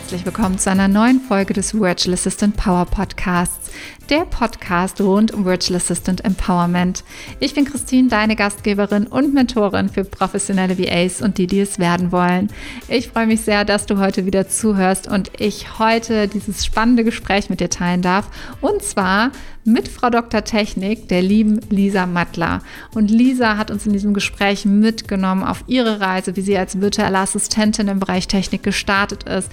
[0.00, 3.70] herzlich willkommen zu einer neuen Folge des Virtual Assistant Power Podcasts,
[4.08, 7.04] der Podcast rund um Virtual Assistant Empowerment.
[7.40, 12.10] Ich bin Christine, deine Gastgeberin und Mentorin für professionelle VAs und die, die es werden
[12.10, 12.48] wollen.
[12.88, 17.50] Ich freue mich sehr, dass du heute wieder zuhörst und ich heute dieses spannende Gespräch
[17.50, 18.30] mit dir teilen darf.
[18.62, 19.30] Und zwar
[19.64, 20.44] mit Frau Dr.
[20.44, 22.62] Technik, der lieben Lisa Mattler.
[22.94, 27.18] Und Lisa hat uns in diesem Gespräch mitgenommen auf ihre Reise, wie sie als virtuelle
[27.18, 29.50] Assistentin im Bereich Technik gestartet ist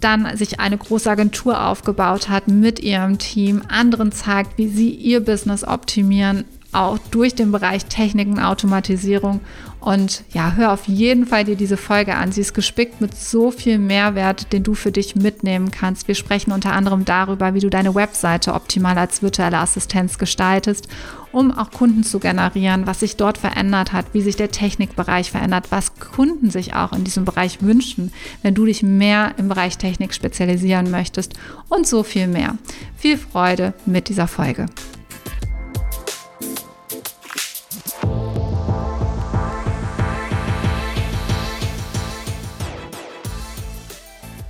[0.00, 5.20] dann sich eine große Agentur aufgebaut hat mit ihrem Team, anderen zeigt, wie sie ihr
[5.20, 6.44] Business optimieren,
[6.76, 9.40] auch durch den Bereich Techniken, Automatisierung.
[9.80, 12.32] Und ja, hör auf jeden Fall dir diese Folge an.
[12.32, 16.08] Sie ist gespickt mit so viel Mehrwert, den du für dich mitnehmen kannst.
[16.08, 20.88] Wir sprechen unter anderem darüber, wie du deine Webseite optimal als virtuelle Assistenz gestaltest,
[21.32, 25.66] um auch Kunden zu generieren, was sich dort verändert hat, wie sich der Technikbereich verändert,
[25.70, 30.12] was Kunden sich auch in diesem Bereich wünschen, wenn du dich mehr im Bereich Technik
[30.12, 31.34] spezialisieren möchtest
[31.68, 32.56] und so viel mehr.
[32.96, 34.66] Viel Freude mit dieser Folge.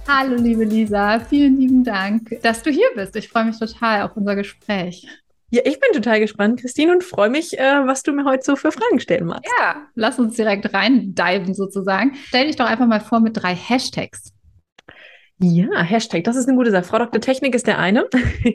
[0.09, 3.17] Hallo, liebe Lisa, vielen lieben Dank, dass du hier bist.
[3.17, 5.05] Ich freue mich total auf unser Gespräch.
[5.51, 8.55] Ja, ich bin total gespannt, Christine, und freue mich, äh, was du mir heute so
[8.55, 9.51] für Fragen stellen magst.
[9.59, 12.15] Ja, lass uns direkt reindiven sozusagen.
[12.29, 14.33] Stell dich doch einfach mal vor mit drei Hashtags.
[15.39, 16.85] Ja, Hashtag, das ist eine gute Sache.
[16.85, 17.21] Frau Dr.
[17.21, 18.07] Technik ist der eine.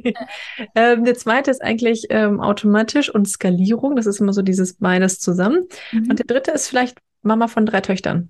[0.76, 3.98] ähm, der zweite ist eigentlich ähm, automatisch und Skalierung.
[3.98, 5.68] Das ist immer so dieses beides zusammen.
[5.92, 6.10] Mhm.
[6.10, 8.30] Und der dritte ist vielleicht Mama von drei Töchtern.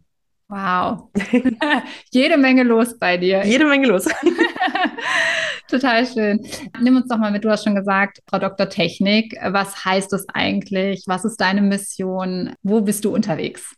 [0.52, 1.09] Wow.
[2.11, 3.45] Jede Menge los bei dir.
[3.45, 4.05] Jede Menge los.
[5.69, 6.45] Total schön.
[6.81, 8.67] Nimm uns doch mal mit, du hast schon gesagt, Frau Dr.
[8.67, 11.03] Technik, was heißt das eigentlich?
[11.07, 12.53] Was ist deine Mission?
[12.63, 13.75] Wo bist du unterwegs?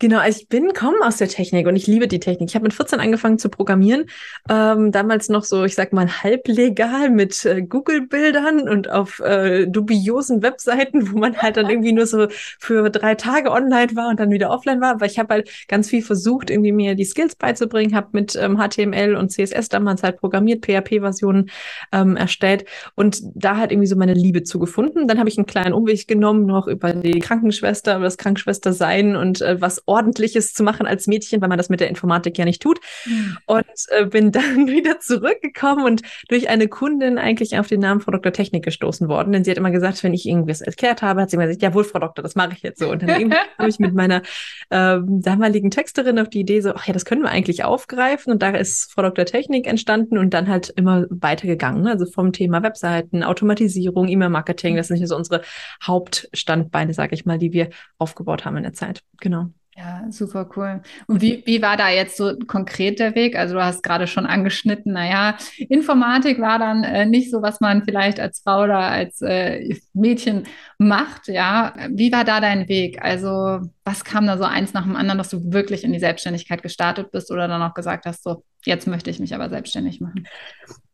[0.00, 2.48] Genau, also ich bin, komme aus der Technik und ich liebe die Technik.
[2.48, 4.06] Ich habe mit 14 angefangen zu programmieren.
[4.48, 10.42] Ähm, damals noch so, ich sag mal, halblegal mit äh, Google-Bildern und auf äh, dubiosen
[10.42, 14.30] Webseiten, wo man halt dann irgendwie nur so für drei Tage online war und dann
[14.30, 14.92] wieder offline war.
[14.92, 18.56] Aber ich habe halt ganz viel versucht, irgendwie mir die Skills beizubringen, habe mit ähm,
[18.56, 21.50] HTML und CSS damals halt programmiert, PHP-Versionen
[21.92, 25.08] ähm, erstellt und da halt irgendwie so meine Liebe zugefunden.
[25.08, 29.14] Dann habe ich einen kleinen Umweg genommen, noch über die Krankenschwester, über das Krankenschwester sein
[29.14, 32.44] und äh, was Ordentliches zu machen als Mädchen, weil man das mit der Informatik ja
[32.44, 32.78] nicht tut.
[33.04, 33.36] Mhm.
[33.46, 38.12] Und äh, bin dann wieder zurückgekommen und durch eine Kundin eigentlich auf den Namen Frau
[38.12, 38.32] Dr.
[38.32, 39.32] Technik gestoßen worden.
[39.32, 41.84] Denn sie hat immer gesagt, wenn ich irgendwas erklärt habe, hat sie immer gesagt, jawohl,
[41.84, 42.90] Frau Doktor, das mache ich jetzt so.
[42.90, 44.22] Und dann komme ich mit meiner
[44.70, 48.32] äh, damaligen Texterin auf die Idee so, ach ja, das können wir eigentlich aufgreifen.
[48.32, 49.24] Und da ist Frau Dr.
[49.24, 51.88] Technik entstanden und dann halt immer weitergegangen.
[51.88, 55.42] Also vom Thema Webseiten, Automatisierung, E-Mail-Marketing, das sind ja so unsere
[55.82, 59.02] Hauptstandbeine, sage ich mal, die wir aufgebaut haben in der Zeit.
[59.18, 59.50] Genau.
[59.82, 60.82] Ja, super cool.
[61.06, 63.34] Und wie, wie war da jetzt so konkret der Weg?
[63.34, 67.82] Also du hast gerade schon angeschnitten, naja, Informatik war dann äh, nicht so, was man
[67.82, 70.46] vielleicht als Frau oder als äh, Mädchen
[70.76, 71.72] macht, ja.
[71.90, 73.00] Wie war da dein Weg?
[73.00, 76.62] Also was kam da so eins nach dem anderen, dass du wirklich in die Selbstständigkeit
[76.62, 80.26] gestartet bist oder dann auch gesagt hast, so, jetzt möchte ich mich aber selbstständig machen?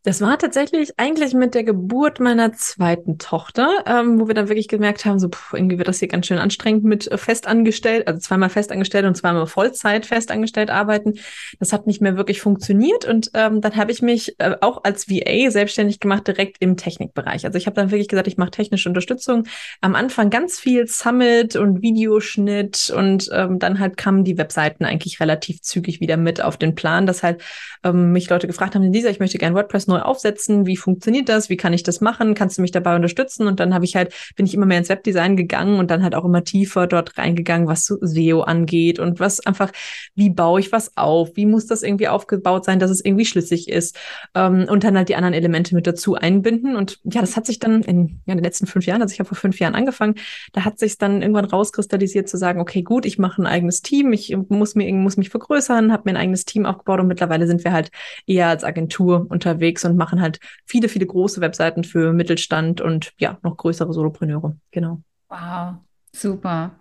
[0.07, 4.69] Das war tatsächlich eigentlich mit der Geburt meiner zweiten Tochter, ähm, wo wir dann wirklich
[4.69, 8.21] gemerkt haben, so pff, irgendwie wird das hier ganz schön anstrengend mit äh, festangestellt, also
[8.21, 11.15] zweimal festangestellt und zweimal Vollzeit festangestellt arbeiten.
[11.59, 15.11] Das hat nicht mehr wirklich funktioniert und ähm, dann habe ich mich äh, auch als
[15.11, 17.45] VA selbstständig gemacht direkt im Technikbereich.
[17.45, 19.49] Also ich habe dann wirklich gesagt, ich mache technische Unterstützung.
[19.81, 25.19] Am Anfang ganz viel Summit und Videoschnitt und ähm, dann halt kamen die Webseiten eigentlich
[25.19, 27.43] relativ zügig wieder mit auf den Plan, dass halt
[27.83, 30.67] ähm, mich Leute gefragt haben, Lisa, ich möchte gerne WordPress neu neu aufsetzen?
[30.67, 31.51] Wie funktioniert das?
[31.51, 32.35] Wie kann ich das machen?
[32.35, 33.47] Kannst du mich dabei unterstützen?
[33.47, 36.15] Und dann habe ich halt, bin ich immer mehr ins Webdesign gegangen und dann halt
[36.15, 39.73] auch immer tiefer dort reingegangen, was SEO angeht und was einfach,
[40.15, 41.31] wie baue ich was auf?
[41.35, 43.97] Wie muss das irgendwie aufgebaut sein, dass es irgendwie schlüssig ist?
[44.35, 46.77] Ähm, und dann halt die anderen Elemente mit dazu einbinden.
[46.77, 49.19] Und ja, das hat sich dann in, ja, in den letzten fünf Jahren, also ich
[49.19, 50.15] habe vor fünf Jahren angefangen,
[50.53, 54.13] da hat sich dann irgendwann rauskristallisiert zu sagen, okay, gut, ich mache ein eigenes Team,
[54.13, 57.65] ich muss mir muss mich vergrößern, habe mir ein eigenes Team aufgebaut und mittlerweile sind
[57.65, 57.91] wir halt
[58.27, 63.39] eher als Agentur unterwegs und machen halt viele, viele große Webseiten für Mittelstand und ja,
[63.43, 64.57] noch größere Solopreneure.
[64.71, 65.03] Genau.
[65.29, 65.86] Wow.
[66.17, 66.79] Super.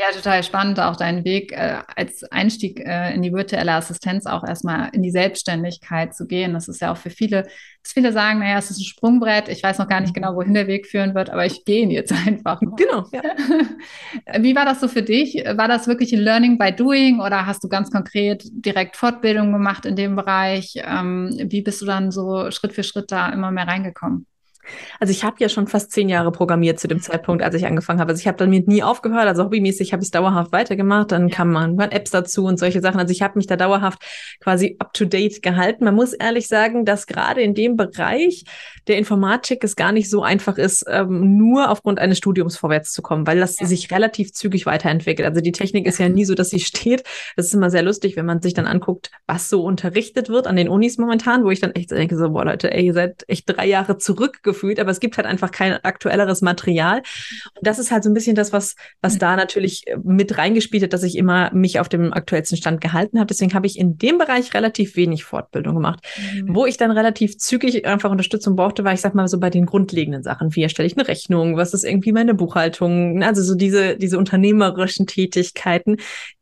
[0.00, 4.42] Ja, total spannend, auch deinen Weg äh, als Einstieg äh, in die virtuelle Assistenz auch
[4.42, 6.52] erstmal in die Selbstständigkeit zu gehen.
[6.52, 9.62] Das ist ja auch für viele, dass viele sagen, naja, es ist ein Sprungbrett, ich
[9.62, 12.12] weiß noch gar nicht genau, wohin der Weg führen wird, aber ich gehe ihn jetzt
[12.26, 12.60] einfach.
[12.60, 12.74] Mal.
[12.76, 13.06] Genau.
[13.12, 13.22] Ja.
[14.42, 15.36] Wie war das so für dich?
[15.36, 19.86] War das wirklich ein Learning by Doing oder hast du ganz konkret direkt Fortbildung gemacht
[19.86, 20.74] in dem Bereich?
[20.76, 24.26] Ähm, wie bist du dann so Schritt für Schritt da immer mehr reingekommen?
[25.00, 28.00] Also ich habe ja schon fast zehn Jahre programmiert zu dem Zeitpunkt, als ich angefangen
[28.00, 28.12] habe.
[28.12, 29.26] Also ich habe damit nie aufgehört.
[29.26, 31.12] Also hobbymäßig habe ich es dauerhaft weitergemacht.
[31.12, 31.34] Dann ja.
[31.34, 33.00] kamen man Apps dazu und solche Sachen.
[33.00, 34.02] Also ich habe mich da dauerhaft
[34.40, 35.84] quasi up to date gehalten.
[35.84, 38.44] Man muss ehrlich sagen, dass gerade in dem Bereich
[38.86, 43.02] der Informatik es gar nicht so einfach ist, ähm, nur aufgrund eines Studiums vorwärts zu
[43.02, 43.66] kommen, weil das ja.
[43.66, 45.28] sich relativ zügig weiterentwickelt.
[45.28, 47.04] Also die Technik ist ja nie so, dass sie steht.
[47.36, 50.56] Das ist immer sehr lustig, wenn man sich dann anguckt, was so unterrichtet wird an
[50.56, 53.48] den Unis momentan, wo ich dann echt denke, so, boah Leute, ey, ihr seid echt
[53.48, 53.98] drei Jahre
[54.52, 56.98] zurückgefühlt, aber es gibt halt einfach kein aktuelleres Material.
[56.98, 60.92] Und das ist halt so ein bisschen das, was, was da natürlich mit reingespielt hat,
[60.92, 63.26] dass ich immer mich auf dem aktuellsten Stand gehalten habe.
[63.26, 66.04] Deswegen habe ich in dem Bereich relativ wenig Fortbildung gemacht.
[66.34, 66.54] Mhm.
[66.54, 69.50] Wo ich dann relativ zügig einfach Unterstützung brauchte, brauchte, war ich sag mal so bei
[69.50, 70.54] den grundlegenden Sachen.
[70.54, 71.56] Wie erstelle ich eine Rechnung?
[71.56, 73.22] Was ist irgendwie meine Buchhaltung?
[73.22, 75.96] Also so diese, diese unternehmerischen Tätigkeiten,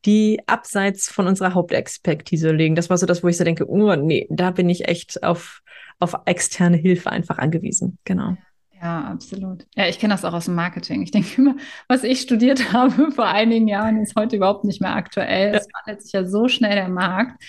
[0.04, 2.74] die abseits von unserer Hauptexpertise liegen.
[2.74, 5.60] Das war so das, wo ich so denke, oh nee, da bin ich echt auf,
[6.00, 7.98] auf externe Hilfe einfach angewiesen.
[8.04, 8.36] Genau.
[8.82, 9.66] Ja, absolut.
[9.76, 11.02] Ja, ich kenne das auch aus dem Marketing.
[11.02, 11.56] Ich denke immer,
[11.86, 15.54] was ich studiert habe vor einigen Jahren, ist heute überhaupt nicht mehr aktuell.
[15.54, 17.42] Es wandelt sich ja so schnell der Markt.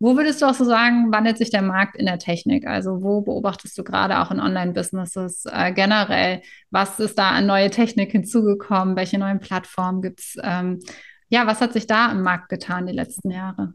[0.00, 2.66] Wo würdest du auch so sagen, wandelt sich der Markt in der Technik?
[2.66, 6.40] Also wo beobachtest du gerade auch in Online-Businesses äh, generell?
[6.70, 8.96] Was ist da an neue Technik hinzugekommen?
[8.96, 10.36] Welche neuen Plattformen gibt es?
[10.42, 10.80] Ähm,
[11.28, 13.74] ja, was hat sich da im Markt getan die letzten Jahre?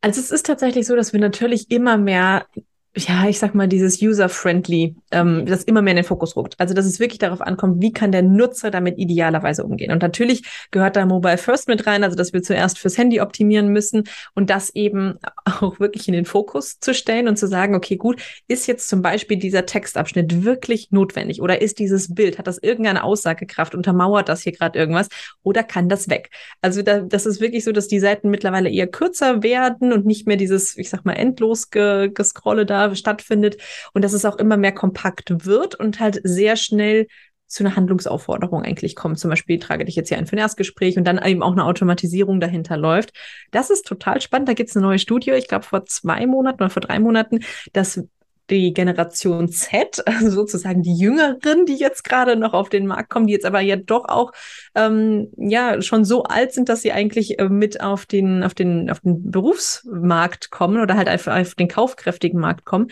[0.00, 2.46] Also es ist tatsächlich so, dass wir natürlich immer mehr
[2.96, 6.54] ja, ich sag mal, dieses user-friendly, ähm, das immer mehr in den Fokus rückt.
[6.58, 9.90] Also, dass es wirklich darauf ankommt, wie kann der Nutzer damit idealerweise umgehen.
[9.90, 13.68] Und natürlich gehört da Mobile First mit rein, also dass wir zuerst fürs Handy optimieren
[13.68, 14.04] müssen
[14.34, 18.22] und das eben auch wirklich in den Fokus zu stellen und zu sagen, okay, gut,
[18.46, 23.02] ist jetzt zum Beispiel dieser Textabschnitt wirklich notwendig oder ist dieses Bild, hat das irgendeine
[23.02, 25.08] Aussagekraft, untermauert das hier gerade irgendwas
[25.42, 26.30] oder kann das weg?
[26.60, 30.28] Also, da, das ist wirklich so, dass die Seiten mittlerweile eher kürzer werden und nicht
[30.28, 33.56] mehr dieses, ich sag mal, endlos ge gescrolle da stattfindet
[33.92, 37.06] und dass es auch immer mehr kompakt wird und halt sehr schnell
[37.46, 39.18] zu einer Handlungsaufforderung eigentlich kommt.
[39.18, 41.64] Zum Beispiel trage dich jetzt hier ein für ein Erstgespräch und dann eben auch eine
[41.64, 43.12] Automatisierung dahinter läuft.
[43.50, 44.48] Das ist total spannend.
[44.48, 47.40] Da gibt es eine neue Studie, ich glaube vor zwei Monaten oder vor drei Monaten,
[47.72, 48.02] dass
[48.50, 53.26] die Generation Z, also sozusagen die Jüngeren, die jetzt gerade noch auf den Markt kommen,
[53.26, 54.32] die jetzt aber ja doch auch
[54.74, 58.90] ähm, ja schon so alt sind, dass sie eigentlich äh, mit auf den auf den
[58.90, 62.88] auf den Berufsmarkt kommen oder halt auf, auf den kaufkräftigen Markt kommen,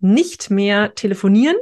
[0.00, 1.56] nicht mehr telefonieren,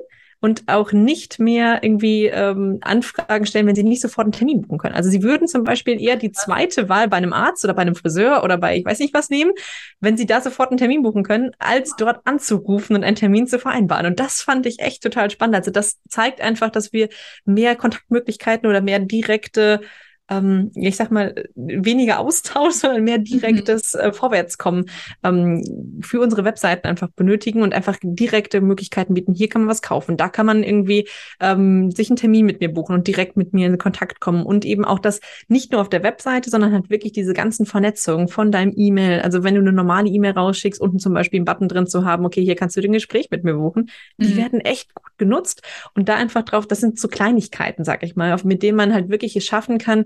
[0.44, 4.76] und auch nicht mehr irgendwie ähm, Anfragen stellen, wenn sie nicht sofort einen Termin buchen
[4.76, 4.94] können.
[4.94, 7.94] Also sie würden zum Beispiel eher die zweite Wahl bei einem Arzt oder bei einem
[7.94, 9.52] Friseur oder bei ich weiß nicht was nehmen,
[10.00, 13.58] wenn sie da sofort einen Termin buchen können, als dort anzurufen und einen Termin zu
[13.58, 14.04] vereinbaren.
[14.04, 15.56] Und das fand ich echt total spannend.
[15.56, 17.08] Also das zeigt einfach, dass wir
[17.46, 19.80] mehr Kontaktmöglichkeiten oder mehr direkte
[20.28, 23.24] ähm, ich sag mal, weniger Austausch, sondern mehr mhm.
[23.24, 24.86] direktes äh, Vorwärtskommen
[25.22, 29.34] ähm, für unsere Webseiten einfach benötigen und einfach direkte Möglichkeiten bieten.
[29.34, 31.08] Hier kann man was kaufen, da kann man irgendwie
[31.40, 34.64] ähm, sich einen Termin mit mir buchen und direkt mit mir in Kontakt kommen und
[34.64, 38.50] eben auch das nicht nur auf der Webseite, sondern halt wirklich diese ganzen Vernetzungen von
[38.50, 39.20] deinem E-Mail.
[39.20, 42.24] Also wenn du eine normale E-Mail rausschickst, unten zum Beispiel einen Button drin zu haben,
[42.24, 44.36] okay, hier kannst du den Gespräch mit mir buchen, die mhm.
[44.36, 45.62] werden echt gut genutzt
[45.94, 49.08] und da einfach drauf, das sind so Kleinigkeiten, sag ich mal, mit denen man halt
[49.08, 50.04] wirklich es schaffen kann,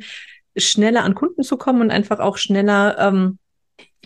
[0.56, 3.38] schneller an Kunden zu kommen und einfach auch schneller ähm,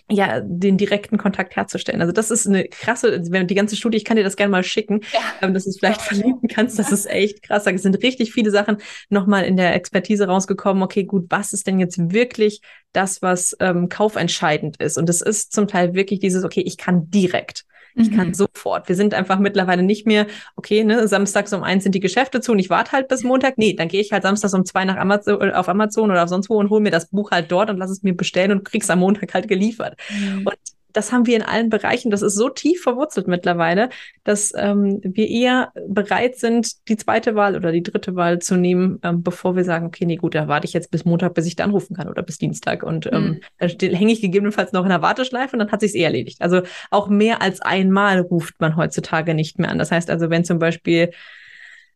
[0.09, 2.01] ja, den direkten Kontakt herzustellen.
[2.01, 4.51] Also das ist eine krasse, also wenn die ganze Studie, ich kann dir das gerne
[4.51, 5.19] mal schicken, ja.
[5.41, 6.77] ähm, dass du es vielleicht verlinken kannst.
[6.77, 7.65] Das ist echt krass.
[7.65, 8.77] Es sind richtig viele Sachen
[9.09, 10.83] nochmal in der Expertise rausgekommen.
[10.83, 12.61] Okay, gut, was ist denn jetzt wirklich
[12.91, 14.97] das, was ähm, kaufentscheidend ist?
[14.97, 17.65] Und es ist zum Teil wirklich dieses, okay, ich kann direkt.
[17.95, 18.15] Ich mhm.
[18.15, 18.87] kann sofort.
[18.89, 22.51] Wir sind einfach mittlerweile nicht mehr, okay, ne, samstags um eins sind die Geschäfte zu
[22.51, 23.57] und ich warte halt bis Montag.
[23.57, 26.49] Nee, dann gehe ich halt samstags um zwei nach Amazon, äh, auf Amazon oder sonst
[26.49, 28.89] wo und hole mir das Buch halt dort und lass es mir bestellen und krieg's
[28.89, 29.97] am Montag halt geliefert.
[30.09, 30.47] Mhm.
[30.47, 30.57] Und
[30.93, 32.11] das haben wir in allen Bereichen.
[32.11, 33.89] Das ist so tief verwurzelt mittlerweile,
[34.23, 38.99] dass ähm, wir eher bereit sind, die zweite Wahl oder die dritte Wahl zu nehmen,
[39.03, 41.55] ähm, bevor wir sagen, okay, nee, gut, da warte ich jetzt bis Montag, bis ich
[41.55, 42.83] da anrufen kann oder bis Dienstag.
[42.83, 43.77] Und ähm, mhm.
[43.77, 46.41] da hänge ich gegebenenfalls noch in der Warteschleife und dann hat sich's eh erledigt.
[46.41, 49.79] Also auch mehr als einmal ruft man heutzutage nicht mehr an.
[49.79, 51.11] Das heißt also, wenn zum Beispiel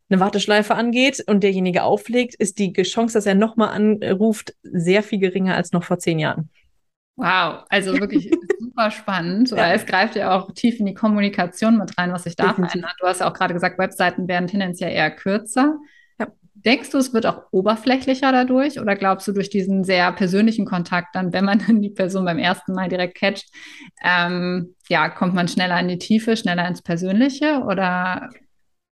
[0.09, 5.19] eine Warteschleife angeht und derjenige auflegt, ist die Chance, dass er nochmal anruft, sehr viel
[5.19, 6.49] geringer als noch vor zehn Jahren.
[7.17, 11.97] Wow, also wirklich super spannend, weil es greift ja auch tief in die Kommunikation mit
[11.97, 12.93] rein, was sich da verändert.
[12.99, 15.77] Du hast ja auch gerade gesagt, Webseiten werden tendenziell eher kürzer.
[16.19, 16.27] Ja.
[16.53, 21.15] Denkst du, es wird auch oberflächlicher dadurch oder glaubst du durch diesen sehr persönlichen Kontakt
[21.15, 23.49] dann, wenn man dann die Person beim ersten Mal direkt catcht,
[24.03, 28.29] ähm, ja, kommt man schneller in die Tiefe, schneller ins Persönliche oder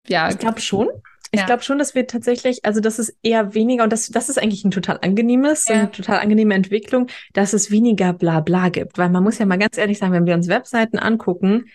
[0.09, 0.29] ja?
[0.31, 0.89] Ich glaube schon.
[1.35, 1.47] Ich ja.
[1.47, 4.65] glaube schon, dass wir tatsächlich, also das ist eher weniger, und das, das ist eigentlich
[4.65, 5.75] ein total angenehmes, ja.
[5.75, 8.99] eine total angenehme Entwicklung, dass es weniger Blabla gibt.
[8.99, 11.67] Weil man muss ja mal ganz ehrlich sagen, wenn wir uns Webseiten angucken,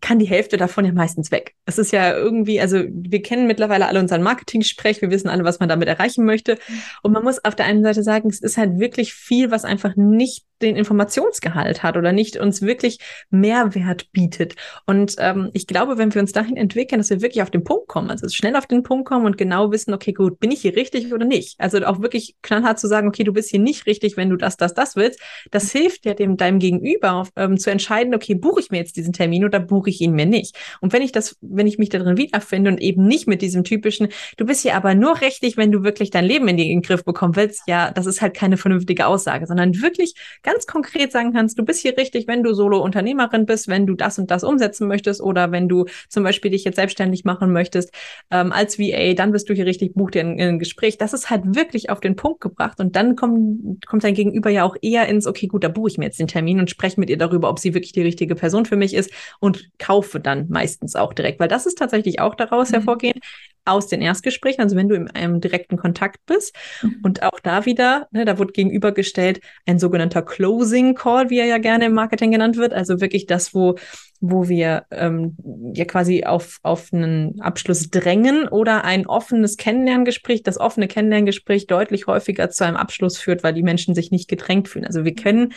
[0.00, 1.54] kann die Hälfte davon ja meistens weg.
[1.64, 5.60] Es ist ja irgendwie, also wir kennen mittlerweile alle unseren Marketing-Sprech, wir wissen alle, was
[5.60, 6.54] man damit erreichen möchte.
[6.54, 6.82] Mhm.
[7.02, 9.96] Und man muss auf der einen Seite sagen, es ist halt wirklich viel, was einfach
[9.96, 12.98] nicht den Informationsgehalt hat oder nicht uns wirklich
[13.30, 14.56] Mehrwert bietet.
[14.86, 17.88] Und ähm, ich glaube, wenn wir uns dahin entwickeln, dass wir wirklich auf den Punkt
[17.88, 20.74] kommen, also schnell auf den Punkt kommen und genau wissen, okay, gut, bin ich hier
[20.74, 21.60] richtig oder nicht?
[21.60, 24.56] Also auch wirklich knallhart zu sagen, okay, du bist hier nicht richtig, wenn du das,
[24.56, 25.20] das, das willst.
[25.50, 29.12] Das hilft ja dem deinem Gegenüber ähm, zu entscheiden, okay, buche ich mir jetzt diesen
[29.12, 30.56] Termin oder buche ich ihn mir nicht?
[30.80, 34.08] Und wenn ich das, wenn ich mich darin wiederfinde und eben nicht mit diesem typischen,
[34.36, 37.36] du bist hier aber nur richtig, wenn du wirklich dein Leben in den Griff bekommen
[37.36, 41.64] willst, ja, das ist halt keine vernünftige Aussage, sondern wirklich ganz konkret sagen kannst, du
[41.64, 45.52] bist hier richtig, wenn du Solo-Unternehmerin bist, wenn du das und das umsetzen möchtest oder
[45.52, 47.92] wenn du zum Beispiel dich jetzt selbstständig machen möchtest
[48.30, 50.98] ähm, als VA, dann bist du hier richtig, buch dir ein, ein, Gespräch.
[50.98, 54.64] Das ist halt wirklich auf den Punkt gebracht und dann kommt, kommt dein Gegenüber ja
[54.64, 57.10] auch eher ins, okay, gut, da buche ich mir jetzt den Termin und spreche mit
[57.10, 60.96] ihr darüber, ob sie wirklich die richtige Person für mich ist und kaufe dann meistens
[60.96, 62.74] auch direkt, weil das ist tatsächlich auch daraus mhm.
[62.74, 63.24] hervorgehend
[63.68, 66.56] aus den Erstgesprächen, also wenn du in einem direkten Kontakt bist.
[66.82, 67.00] Mhm.
[67.02, 71.58] Und auch da wieder, ne, da wird gegenübergestellt ein sogenannter Closing Call, wie er ja
[71.58, 72.72] gerne im Marketing genannt wird.
[72.72, 73.76] Also wirklich das, wo,
[74.20, 75.36] wo wir ähm,
[75.74, 82.06] ja quasi auf, auf einen Abschluss drängen oder ein offenes Kennenlerngespräch, das offene Kennenlerngespräch deutlich
[82.06, 84.86] häufiger zu einem Abschluss führt, weil die Menschen sich nicht gedrängt fühlen.
[84.86, 85.52] Also wir können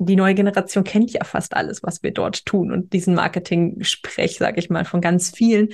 [0.00, 4.58] die neue Generation kennt ja fast alles, was wir dort tun und diesen Marketing-Sprech, sage
[4.58, 5.68] ich mal, von ganz vielen.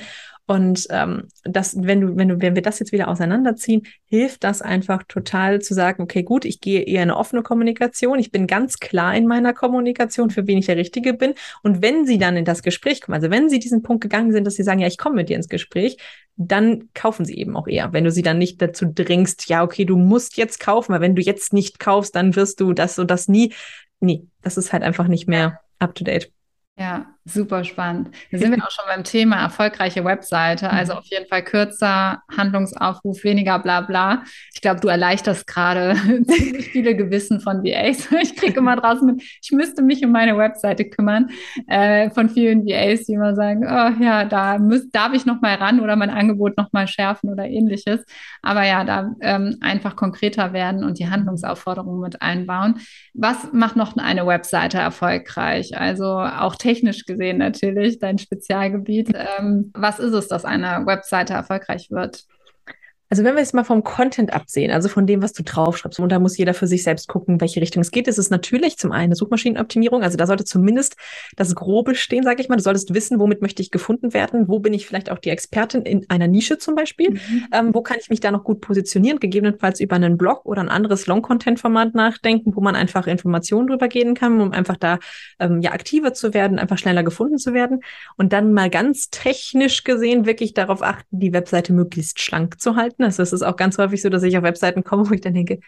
[0.46, 4.62] Und ähm, das, wenn du, wenn du, wenn wir das jetzt wieder auseinanderziehen, hilft das
[4.62, 8.20] einfach total zu sagen, okay, gut, ich gehe eher in eine offene Kommunikation.
[8.20, 11.34] Ich bin ganz klar in meiner Kommunikation, für wen ich der Richtige bin.
[11.64, 14.46] Und wenn sie dann in das Gespräch kommen, also wenn sie diesen Punkt gegangen sind,
[14.46, 15.96] dass sie sagen, ja, ich komme mit dir ins Gespräch,
[16.36, 17.92] dann kaufen sie eben auch eher.
[17.92, 21.16] Wenn du sie dann nicht dazu dringst, ja, okay, du musst jetzt kaufen, weil wenn
[21.16, 23.52] du jetzt nicht kaufst, dann wirst du das und das nie.
[23.98, 26.30] Nee, das ist halt einfach nicht mehr up to date.
[26.78, 28.10] Ja, super spannend.
[28.30, 30.70] Da sind wir auch schon beim Thema erfolgreiche Webseite.
[30.70, 30.98] Also mhm.
[31.00, 34.22] auf jeden Fall kürzer, Handlungsaufruf, weniger bla bla.
[34.54, 35.94] Ich glaube, du erleichterst gerade
[36.28, 38.08] ziemlich viele Gewissen von VAs.
[38.26, 41.30] Ich kriege immer draußen mit, ich müsste mich um meine Webseite kümmern.
[41.66, 45.54] Äh, von vielen VAs, die immer sagen, oh ja, da müß, darf ich noch mal
[45.54, 48.04] ran oder mein Angebot noch mal schärfen oder ähnliches.
[48.42, 52.80] Aber ja, da ähm, einfach konkreter werden und die Handlungsaufforderungen mit einbauen.
[53.14, 55.76] Was macht noch eine Webseite erfolgreich?
[55.76, 59.12] Also auch technisch gesehen natürlich, dein Spezialgebiet.
[59.14, 62.24] Ähm, was ist es, dass eine Webseite erfolgreich wird?
[63.08, 66.10] Also wenn wir jetzt mal vom Content absehen, also von dem, was du draufschreibst, und
[66.10, 68.90] da muss jeder für sich selbst gucken, welche Richtung es geht, ist es natürlich zum
[68.90, 70.96] einen Suchmaschinenoptimierung, also da sollte zumindest
[71.36, 72.56] das Grobe stehen, sage ich mal.
[72.56, 75.82] Du solltest wissen, womit möchte ich gefunden werden, wo bin ich vielleicht auch die Expertin
[75.82, 77.46] in einer Nische zum Beispiel, mhm.
[77.52, 80.68] ähm, wo kann ich mich da noch gut positionieren, gegebenenfalls über einen Blog oder ein
[80.68, 84.98] anderes Long-Content-Format nachdenken, wo man einfach Informationen drüber gehen kann, um einfach da
[85.38, 87.82] ähm, ja aktiver zu werden, einfach schneller gefunden zu werden.
[88.16, 92.95] Und dann mal ganz technisch gesehen wirklich darauf achten, die Webseite möglichst schlank zu halten
[93.04, 95.34] Also es ist auch ganz häufig so, dass ich auf Webseiten komme, wo ich dann
[95.34, 95.60] denke,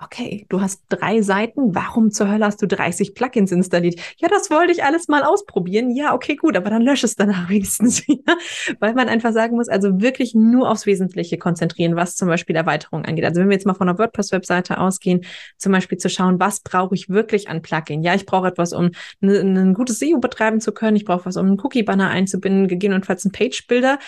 [0.00, 4.00] okay, du hast drei Seiten, warum zur Hölle hast du 30 Plugins installiert?
[4.18, 5.90] Ja, das wollte ich alles mal ausprobieren.
[5.90, 8.36] Ja, okay, gut, aber dann lösche es danach wenigstens wieder,
[8.80, 13.04] weil man einfach sagen muss, also wirklich nur aufs Wesentliche konzentrieren, was zum Beispiel Erweiterungen
[13.04, 13.24] angeht.
[13.24, 15.24] Also wenn wir jetzt mal von einer WordPress-Webseite ausgehen,
[15.58, 18.02] zum Beispiel zu schauen, was brauche ich wirklich an Plugin?
[18.02, 18.90] Ja, ich brauche etwas, um
[19.20, 20.96] ein gutes SEO betreiben zu können.
[20.96, 23.98] Ich brauche was, um einen Cookie-Banner einzubinden, gegebenenfalls einen Page-Builder.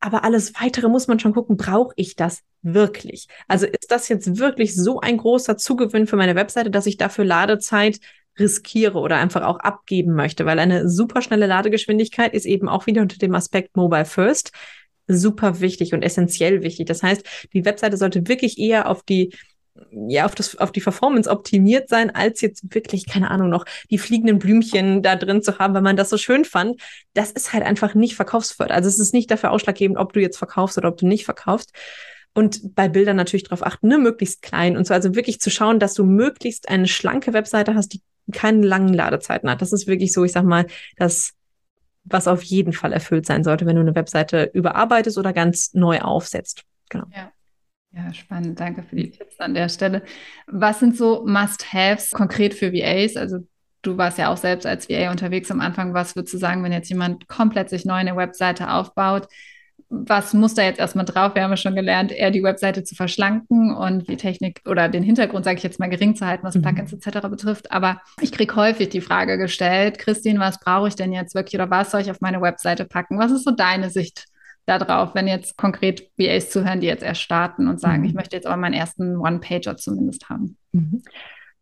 [0.00, 3.28] Aber alles weitere muss man schon gucken, brauche ich das wirklich?
[3.48, 7.24] Also ist das jetzt wirklich so ein großer Zugewinn für meine Webseite, dass ich dafür
[7.24, 7.98] Ladezeit
[8.38, 10.44] riskiere oder einfach auch abgeben möchte?
[10.44, 14.52] Weil eine super schnelle Ladegeschwindigkeit ist eben auch wieder unter dem Aspekt Mobile First
[15.08, 16.86] super wichtig und essentiell wichtig.
[16.86, 19.32] Das heißt, die Webseite sollte wirklich eher auf die
[19.90, 23.98] ja, auf, das, auf die Performance optimiert sein, als jetzt wirklich, keine Ahnung, noch die
[23.98, 26.80] fliegenden Blümchen da drin zu haben, weil man das so schön fand.
[27.14, 28.76] Das ist halt einfach nicht verkaufsfördernd.
[28.76, 31.72] Also es ist nicht dafür ausschlaggebend, ob du jetzt verkaufst oder ob du nicht verkaufst.
[32.34, 34.92] Und bei Bildern natürlich darauf achten, ne, möglichst klein und so.
[34.92, 38.02] Also wirklich zu schauen, dass du möglichst eine schlanke Webseite hast, die
[38.32, 39.62] keine langen Ladezeiten hat.
[39.62, 40.66] Das ist wirklich so, ich sag mal,
[40.96, 41.32] das,
[42.04, 46.00] was auf jeden Fall erfüllt sein sollte, wenn du eine Webseite überarbeitest oder ganz neu
[46.00, 46.64] aufsetzt.
[46.90, 47.06] Genau.
[47.14, 47.32] Ja.
[47.96, 48.60] Ja, spannend.
[48.60, 50.02] Danke für die Tipps an der Stelle.
[50.46, 53.16] Was sind so Must-Haves konkret für VAs?
[53.16, 53.38] Also
[53.80, 55.94] du warst ja auch selbst als VA unterwegs am Anfang.
[55.94, 59.28] Was würdest du sagen, wenn jetzt jemand komplett sich neu eine Webseite aufbaut?
[59.88, 61.34] Was muss da jetzt erstmal drauf?
[61.34, 65.04] Wir haben ja schon gelernt, eher die Webseite zu verschlanken und die Technik oder den
[65.04, 66.62] Hintergrund, sage ich jetzt mal, gering zu halten, was mhm.
[66.62, 67.28] Plugins etc.
[67.28, 67.70] betrifft.
[67.72, 71.70] Aber ich kriege häufig die Frage gestellt, Christine, was brauche ich denn jetzt wirklich oder
[71.70, 73.18] was soll ich auf meine Webseite packen?
[73.18, 74.26] Was ist so deine Sicht
[74.66, 78.08] darauf, wenn jetzt konkret VAs zuhören, die jetzt erst starten und sagen, mhm.
[78.08, 80.58] ich möchte jetzt aber meinen ersten One-Pager zumindest haben?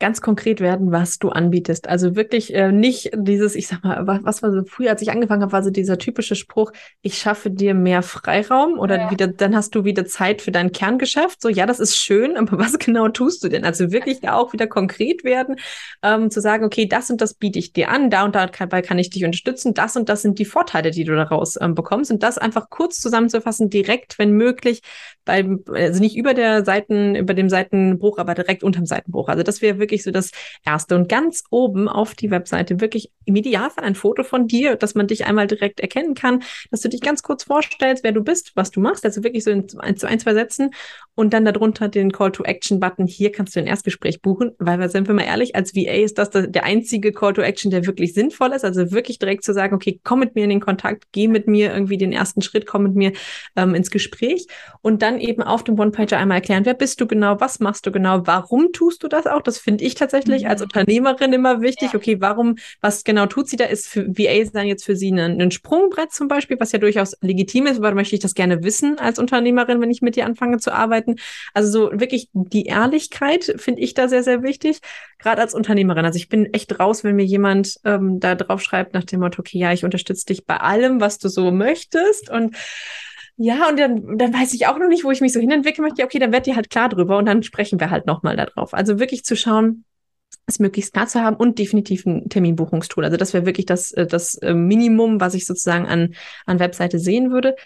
[0.01, 1.89] Ganz konkret werden, was du anbietest.
[1.89, 5.13] Also wirklich äh, nicht dieses, ich sag mal, was, was war so früher, als ich
[5.13, 9.11] angefangen habe, war so dieser typische Spruch, ich schaffe dir mehr Freiraum oder ja.
[9.11, 11.41] wieder, dann hast du wieder Zeit für dein Kerngeschäft.
[11.41, 13.65] So, ja, das ist schön, aber was genau tust du denn?
[13.65, 15.57] Also wirklich da auch wieder konkret werden,
[16.03, 18.99] ähm, zu sagen, okay, das und das biete ich dir an, da und dabei kann
[18.99, 22.23] ich dich unterstützen, das und das sind die Vorteile, die du daraus ähm, bekommst und
[22.23, 24.81] das einfach kurz zusammenzufassen, direkt, wenn möglich,
[25.25, 29.29] bei, also nicht über der Seiten, über dem Seitenbruch, aber direkt unterm Seitenbruch.
[29.29, 30.31] Also das wäre wirklich so das
[30.65, 30.97] Erste.
[30.97, 35.07] Und ganz oben auf die Webseite wirklich im Idealfall ein Foto von dir, dass man
[35.07, 38.71] dich einmal direkt erkennen kann, dass du dich ganz kurz vorstellst, wer du bist, was
[38.71, 40.71] du machst, also wirklich so in ein, ein zwei Sätzen
[41.15, 43.07] und dann darunter den Call-to-Action-Button.
[43.07, 46.31] Hier kannst du ein Erstgespräch buchen, weil, sind wir mal ehrlich, als VA ist das
[46.31, 48.65] der einzige Call-to-Action, der wirklich sinnvoll ist.
[48.65, 51.73] Also wirklich direkt zu sagen, okay, komm mit mir in den Kontakt, geh mit mir
[51.73, 53.13] irgendwie den ersten Schritt, komm mit mir
[53.57, 54.47] ähm, ins Gespräch
[54.83, 57.93] und dann eben auf dem One-Pager einmal erklären, wer bist du genau, was machst du
[57.93, 59.43] genau, warum tust du das auch?
[59.43, 60.51] Das finde ich tatsächlich mhm.
[60.51, 61.93] als Unternehmerin immer wichtig.
[61.93, 61.99] Ja.
[61.99, 63.65] Okay, warum, was genau tut sie da?
[63.65, 67.17] Ist für VA dann jetzt für sie ein, ein Sprungbrett zum Beispiel, was ja durchaus
[67.21, 70.59] legitim ist, aber möchte ich das gerne wissen als Unternehmerin, wenn ich mit dir anfange
[70.59, 71.17] zu arbeiten.
[71.53, 74.81] Also so wirklich die Ehrlichkeit finde ich da sehr, sehr wichtig,
[75.19, 76.05] gerade als Unternehmerin.
[76.05, 79.41] Also ich bin echt raus, wenn mir jemand ähm, da drauf schreibt nach dem Motto,
[79.41, 82.57] okay, ja, ich unterstütze dich bei allem, was du so möchtest und
[83.37, 86.05] ja, und dann, dann weiß ich auch noch nicht, wo ich mich so hinentwickeln möchte.
[86.05, 88.75] Okay, dann werd dir halt klar drüber und dann sprechen wir halt nochmal darauf.
[88.75, 89.85] Also wirklich zu schauen,
[90.47, 93.05] es möglichst klar zu haben und definitiv ein Terminbuchungstool.
[93.05, 96.15] Also das wäre wirklich das, äh, das äh, Minimum, was ich sozusagen an,
[96.47, 97.57] an Webseite sehen würde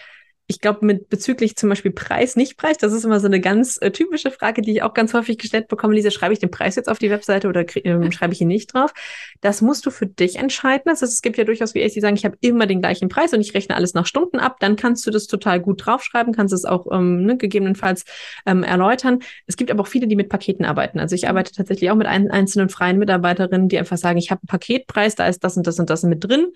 [0.51, 3.77] ich glaube, mit bezüglich zum Beispiel Preis, nicht Preis, das ist immer so eine ganz
[3.83, 5.95] äh, typische Frage, die ich auch ganz häufig gestellt bekomme.
[5.95, 8.73] Lisa, schreibe ich den Preis jetzt auf die Webseite oder äh, schreibe ich ihn nicht
[8.73, 8.95] drauf?
[9.43, 10.91] Das musst du für dich entscheiden.
[10.91, 13.35] Heißt, es gibt ja durchaus wie ich, die sagen, ich habe immer den gleichen Preis
[13.35, 14.57] und ich rechne alles nach Stunden ab.
[14.61, 18.05] Dann kannst du das total gut draufschreiben, kannst es auch ähm, ne, gegebenenfalls
[18.47, 19.19] ähm, erläutern.
[19.47, 20.99] Es gibt aber auch viele, die mit Paketen arbeiten.
[20.99, 24.41] Also ich arbeite tatsächlich auch mit ein, einzelnen freien Mitarbeiterinnen, die einfach sagen, ich habe
[24.41, 26.47] einen Paketpreis, da ist das und das und das mit drin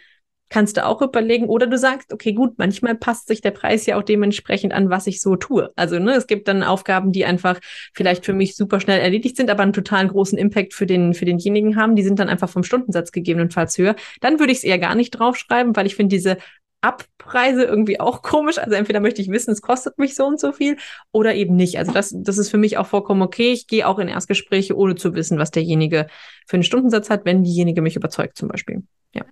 [0.53, 1.47] kannst du auch überlegen.
[1.47, 5.07] Oder du sagst, okay, gut, manchmal passt sich der Preis ja auch dementsprechend an, was
[5.07, 5.73] ich so tue.
[5.77, 7.59] Also ne, es gibt dann Aufgaben, die einfach
[7.95, 11.25] vielleicht für mich super schnell erledigt sind, aber einen totalen großen Impact für, den, für
[11.25, 11.97] denjenigen haben.
[11.97, 13.97] Die sind dann einfach vom Stundensatz gegebenenfalls höher.
[14.21, 16.37] Dann würde ich es eher gar nicht draufschreiben, weil ich finde diese
[16.83, 18.59] Abpreise irgendwie auch komisch.
[18.59, 20.77] Also entweder möchte ich wissen, es kostet mich so und so viel
[21.13, 21.79] oder eben nicht.
[21.79, 23.53] Also das, das ist für mich auch vollkommen okay.
[23.53, 26.09] Ich gehe auch in Erstgespräche, ohne zu wissen, was derjenige
[26.47, 28.83] für einen Stundensatz hat, wenn diejenige mich überzeugt zum Beispiel.
[29.15, 29.25] Ja.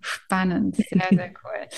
[0.00, 1.68] Spannend, sehr, sehr cool.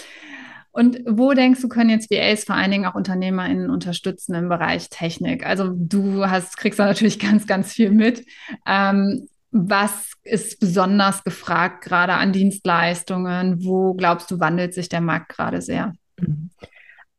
[0.71, 4.89] Und wo denkst du, können jetzt VAs vor allen Dingen auch UnternehmerInnen unterstützen im Bereich
[4.89, 5.45] Technik?
[5.45, 8.25] Also du hast, kriegst da natürlich ganz, ganz viel mit.
[8.67, 13.65] Ähm, was ist besonders gefragt gerade an Dienstleistungen?
[13.65, 15.93] Wo glaubst du, wandelt sich der Markt gerade sehr?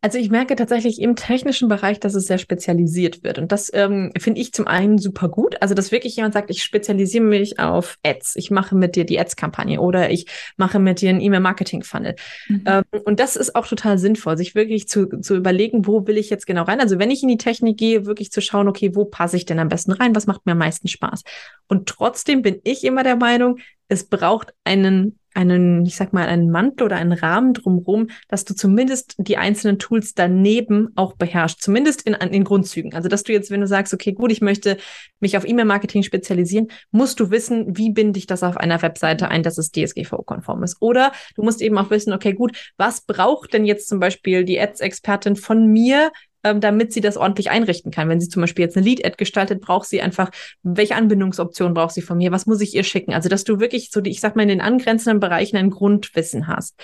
[0.02, 3.38] Also ich merke tatsächlich im technischen Bereich, dass es sehr spezialisiert wird.
[3.38, 5.62] Und das ähm, finde ich zum einen super gut.
[5.62, 8.38] Also dass wirklich jemand sagt, ich spezialisiere mich auf Ads.
[8.38, 12.16] Ich mache mit dir die Ads-Kampagne oder ich mache mit dir einen E-Mail-Marketing-Funnel.
[12.48, 12.64] Mhm.
[12.66, 16.30] Ähm, und das ist auch total sinnvoll, sich wirklich zu, zu überlegen, wo will ich
[16.30, 16.80] jetzt genau rein.
[16.80, 19.60] Also wenn ich in die Technik gehe, wirklich zu schauen, okay, wo passe ich denn
[19.60, 20.16] am besten rein?
[20.16, 21.24] Was macht mir am meisten Spaß?
[21.68, 23.60] Und trotzdem bin ich immer der Meinung,
[23.90, 28.56] es braucht einen einen, ich sag mal, einen Mantel oder einen Rahmen drumherum, dass du
[28.56, 32.94] zumindest die einzelnen Tools daneben auch beherrschst, zumindest in, in Grundzügen.
[32.94, 34.78] Also, dass du jetzt, wenn du sagst, okay, gut, ich möchte
[35.20, 39.44] mich auf E-Mail-Marketing spezialisieren, musst du wissen, wie binde ich das auf einer Webseite ein,
[39.44, 40.78] dass es DSGVO-konform ist.
[40.82, 44.60] Oder du musst eben auch wissen, okay, gut, was braucht denn jetzt zum Beispiel die
[44.60, 46.12] Ads-Expertin von mir,
[46.44, 48.10] ähm, damit sie das ordentlich einrichten kann.
[48.10, 50.32] Wenn sie zum Beispiel jetzt eine Lead-Ad gestaltet, braucht sie einfach,
[50.64, 52.32] welche Anbindungsoption braucht sie von mir?
[52.32, 53.14] Was muss ich ihr schicken?
[53.14, 56.48] Also, dass du wirklich so die, ich sag mal, in den angrenzenden Bereichen ein Grundwissen
[56.48, 56.76] hast.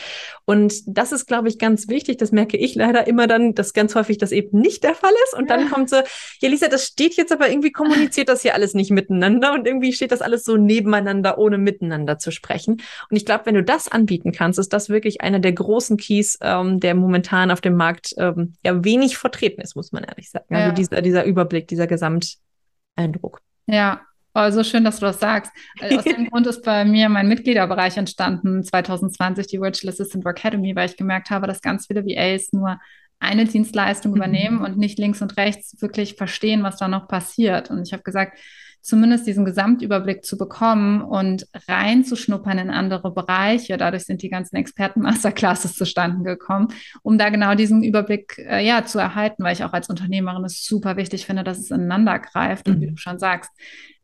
[0.46, 2.18] Und das ist, glaube ich, ganz wichtig.
[2.18, 5.38] Das merke ich leider immer dann, dass ganz häufig das eben nicht der Fall ist.
[5.38, 5.98] Und dann kommt so,
[6.42, 9.94] ja, Lisa, das steht jetzt aber irgendwie kommuniziert das hier alles nicht miteinander und irgendwie
[9.94, 12.82] steht das alles so nebeneinander, ohne miteinander zu sprechen.
[13.10, 16.38] Und ich glaube, wenn du das anbieten kannst, ist das wirklich einer der großen Keys,
[16.42, 20.30] ähm, der momentan auf dem Markt ähm, ja wenig vertreten vertreten ist, muss man ehrlich
[20.30, 20.46] sagen.
[20.50, 20.74] Also ja.
[20.74, 23.42] dieser, dieser Überblick, dieser Gesamteindruck.
[23.68, 24.02] Ja,
[24.34, 25.52] also schön, dass du das sagst.
[25.82, 30.90] Aus dem Grund ist bei mir mein Mitgliederbereich entstanden, 2020, die Virtual Assistant Academy, weil
[30.90, 32.80] ich gemerkt habe, dass ganz viele VAs nur
[33.20, 34.18] eine Dienstleistung mhm.
[34.18, 37.70] übernehmen und nicht links und rechts wirklich verstehen, was da noch passiert.
[37.70, 38.38] Und ich habe gesagt,
[38.86, 43.78] zumindest diesen Gesamtüberblick zu bekommen und reinzuschnuppern in andere Bereiche.
[43.78, 46.68] Dadurch sind die ganzen Experten-Masterclasses zustande gekommen,
[47.02, 50.64] um da genau diesen Überblick äh, ja, zu erhalten, weil ich auch als Unternehmerin es
[50.64, 52.70] super wichtig finde, dass es ineinander greift.
[52.70, 52.92] Und wie mhm.
[52.92, 53.50] du schon sagst,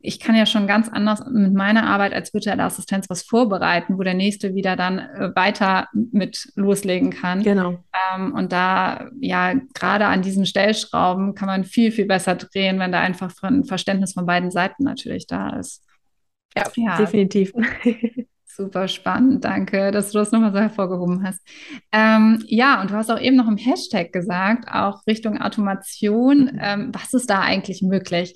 [0.02, 4.02] ich kann ja schon ganz anders mit meiner Arbeit als virtuelle Assistenz was vorbereiten, wo
[4.02, 7.42] der nächste wieder dann äh, weiter mit loslegen kann.
[7.42, 7.78] Genau.
[8.14, 12.92] Ähm, und da, ja, gerade an diesen Stellschrauben kann man viel, viel besser drehen, wenn
[12.92, 15.84] da einfach ein Verständnis von beiden Seiten natürlich da ist.
[16.56, 16.96] Ja, ja.
[16.96, 17.52] definitiv.
[18.44, 21.40] Super spannend, danke, dass du das nochmal so hervorgehoben hast.
[21.90, 26.50] Ähm, ja, und du hast auch eben noch im Hashtag gesagt, auch Richtung Automation.
[26.52, 26.60] Mhm.
[26.60, 28.34] Ähm, was ist da eigentlich möglich?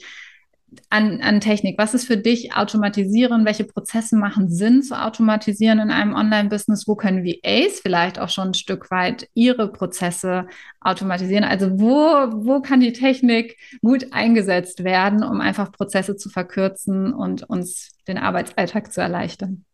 [0.91, 1.79] An, an Technik?
[1.79, 3.45] Was ist für dich automatisieren?
[3.45, 6.87] Welche Prozesse machen Sinn zu automatisieren in einem Online-Business?
[6.87, 10.47] Wo können VAs vielleicht auch schon ein Stück weit ihre Prozesse
[10.81, 11.45] automatisieren?
[11.45, 17.43] Also wo, wo kann die Technik gut eingesetzt werden, um einfach Prozesse zu verkürzen und
[17.45, 19.65] uns den Arbeitsalltag zu erleichtern?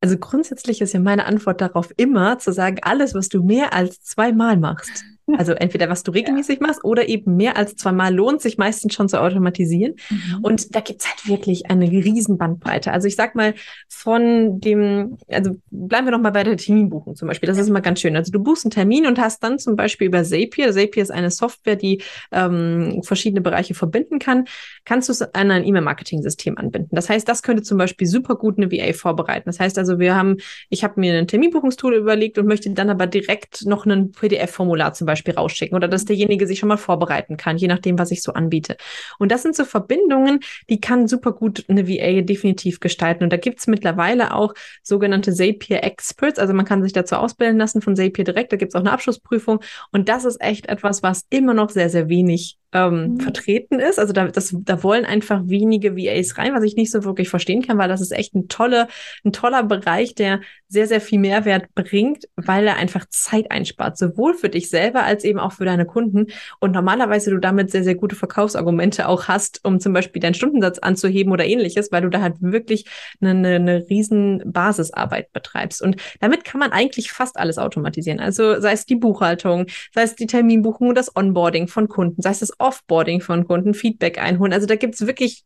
[0.00, 4.00] Also grundsätzlich ist ja meine Antwort darauf immer zu sagen, alles, was du mehr als
[4.02, 5.04] zweimal machst,
[5.36, 6.66] also entweder was du regelmäßig ja.
[6.66, 9.94] machst oder eben mehr als zweimal lohnt sich meistens schon zu automatisieren.
[10.10, 10.38] Mhm.
[10.42, 12.92] Und da gibt's halt wirklich eine riesen Bandbreite.
[12.92, 13.54] Also ich sag mal,
[13.88, 17.46] von dem, also bleiben wir noch mal bei der Terminbuchung zum Beispiel.
[17.46, 18.16] Das ist immer ganz schön.
[18.16, 21.30] Also du buchst einen Termin und hast dann zum Beispiel über Zapier, Zapier ist eine
[21.30, 24.46] Software, die ähm, verschiedene Bereiche verbinden kann,
[24.84, 26.94] kannst du es an ein E-Mail-Marketing-System anbinden.
[26.94, 29.44] Das heißt, das könnte zum Beispiel super gut eine VA vorbereiten.
[29.46, 30.36] Das heißt also, wir haben,
[30.70, 35.06] ich habe mir ein Terminbuchungstool überlegt und möchte dann aber direkt noch ein PDF-Formular zum
[35.06, 38.22] Beispiel Beispiel rausschicken oder dass derjenige sich schon mal vorbereiten kann, je nachdem, was ich
[38.22, 38.76] so anbiete.
[39.18, 43.24] Und das sind so Verbindungen, die kann super gut eine VA definitiv gestalten.
[43.24, 46.38] Und da gibt es mittlerweile auch sogenannte Zapier Experts.
[46.38, 48.52] Also man kann sich dazu ausbilden lassen von Zapier direkt.
[48.52, 49.60] Da gibt es auch eine Abschlussprüfung.
[49.92, 53.20] Und das ist echt etwas, was immer noch sehr, sehr wenig ähm, mhm.
[53.20, 53.98] vertreten ist.
[53.98, 57.62] Also da, das, da wollen einfach wenige VAs rein, was ich nicht so wirklich verstehen
[57.62, 58.88] kann, weil das ist echt ein toller,
[59.24, 64.34] ein toller Bereich, der sehr, sehr viel Mehrwert bringt, weil er einfach Zeit einspart, sowohl
[64.34, 66.26] für dich selber als eben auch für deine Kunden.
[66.60, 70.78] Und normalerweise du damit sehr, sehr gute Verkaufsargumente auch hast, um zum Beispiel deinen Stundensatz
[70.78, 72.84] anzuheben oder ähnliches, weil du da halt wirklich
[73.20, 75.80] eine, eine, eine riesen Basisarbeit betreibst.
[75.80, 78.20] Und damit kann man eigentlich fast alles automatisieren.
[78.20, 82.30] Also sei es die Buchhaltung, sei es die Terminbuchung und das Onboarding von Kunden, sei
[82.30, 84.52] es das Offboarding von Kunden, Feedback einholen.
[84.52, 85.44] Also da gibt's wirklich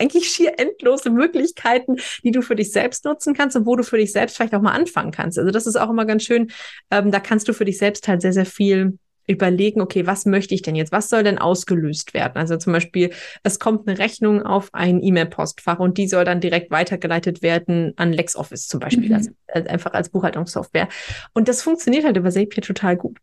[0.00, 3.98] eigentlich schier endlose Möglichkeiten, die du für dich selbst nutzen kannst und wo du für
[3.98, 5.38] dich selbst vielleicht auch mal anfangen kannst.
[5.38, 6.50] Also das ist auch immer ganz schön.
[6.90, 10.54] Ähm, da kannst du für dich selbst halt sehr, sehr viel überlegen, okay, was möchte
[10.54, 10.90] ich denn jetzt?
[10.90, 12.36] Was soll denn ausgelöst werden?
[12.36, 13.10] Also zum Beispiel,
[13.44, 18.12] es kommt eine Rechnung auf ein E-Mail-Postfach und die soll dann direkt weitergeleitet werden an
[18.12, 19.14] LexOffice zum Beispiel, mhm.
[19.14, 20.88] also, also einfach als Buchhaltungssoftware.
[21.32, 23.18] Und das funktioniert halt über Zapier total gut.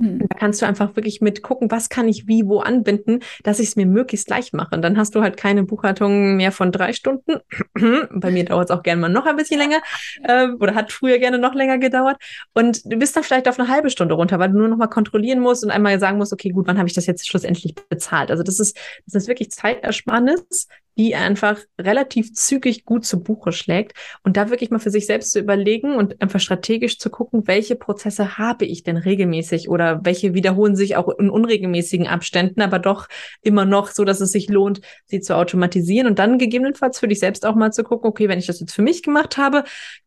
[0.00, 0.20] Hm.
[0.20, 3.68] Da kannst du einfach wirklich mit gucken, was kann ich wie wo anbinden, dass ich
[3.68, 4.74] es mir möglichst leicht mache.
[4.74, 7.40] Und dann hast du halt keine Buchhaltung mehr von drei Stunden.
[8.10, 9.80] Bei mir dauert es auch gerne mal noch ein bisschen länger
[10.24, 12.16] äh, oder hat früher gerne noch länger gedauert.
[12.54, 14.86] Und du bist dann vielleicht auf eine halbe Stunde runter, weil du nur noch mal
[14.86, 18.30] kontrollieren musst und einmal sagen musst, okay, gut, wann habe ich das jetzt schlussendlich bezahlt?
[18.30, 20.66] Also das ist, das ist wirklich Zeitersparnis,
[20.98, 25.32] die einfach relativ zügig gut zu Buche schlägt und da wirklich mal für sich selbst
[25.32, 30.34] zu überlegen und einfach strategisch zu gucken, welche Prozesse habe ich denn regelmäßig oder welche
[30.34, 33.08] wiederholen sich auch in unregelmäßigen Abständen, aber doch
[33.42, 37.20] immer noch so, dass es sich lohnt, sie zu automatisieren und dann gegebenenfalls für dich
[37.20, 39.64] selbst auch mal zu gucken, okay, wenn ich das jetzt für mich gemacht habe,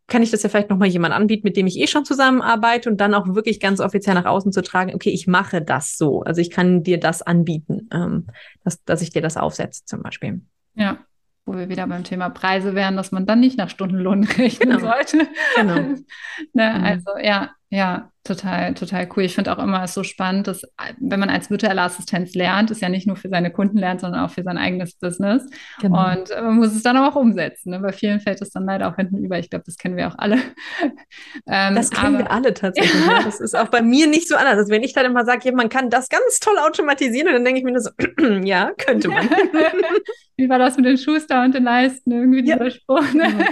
[0.07, 2.99] kann ich das ja vielleicht nochmal jemand anbieten, mit dem ich eh schon zusammenarbeite und
[2.99, 6.21] dann auch wirklich ganz offiziell nach außen zu tragen, okay, ich mache das so.
[6.21, 8.27] Also ich kann dir das anbieten, ähm,
[8.63, 10.41] dass, dass ich dir das aufsetze zum Beispiel.
[10.75, 10.97] Ja,
[11.45, 14.91] wo wir wieder beim Thema Preise wären, dass man dann nicht nach Stundenlohn rechnen genau.
[14.91, 15.27] sollte.
[15.55, 15.75] Genau.
[16.53, 16.83] ne, mhm.
[16.83, 19.23] Also ja, ja, total, total cool.
[19.23, 20.61] Ich finde auch immer es so spannend, dass
[20.99, 24.23] wenn man als virtuelle Assistenz lernt, ist ja nicht nur für seine Kunden lernt, sondern
[24.23, 25.43] auch für sein eigenes Business.
[25.81, 26.11] Genau.
[26.11, 27.71] Und äh, man muss es dann auch umsetzen.
[27.71, 27.79] Ne?
[27.79, 29.39] Bei vielen fällt es dann leider auch hinten über.
[29.39, 30.35] Ich glaube, das kennen wir auch alle.
[31.47, 33.07] ähm, das kennen aber, wir alle tatsächlich.
[33.07, 33.23] Ja.
[33.23, 34.59] Das ist auch bei mir nicht so anders.
[34.59, 37.65] Also wenn ich dann immer sage, man kann das ganz toll automatisieren, dann denke ich
[37.65, 37.89] mir nur so,
[38.43, 39.27] ja, könnte man.
[40.37, 42.11] Wie war das mit den Schuster und den Leisten?
[42.11, 42.71] Irgendwie dieser ja.
[42.71, 43.13] Spruch.
[43.13, 43.23] Ne?
[43.23, 43.45] Ja.